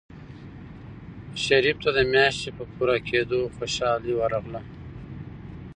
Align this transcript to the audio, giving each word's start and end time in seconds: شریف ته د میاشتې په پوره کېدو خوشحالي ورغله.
شریف 1.43 1.77
ته 1.83 1.89
د 1.97 1.99
میاشتې 2.11 2.49
په 2.57 2.63
پوره 2.75 2.97
کېدو 3.09 3.39
خوشحالي 3.55 4.13
ورغله. 4.15 4.61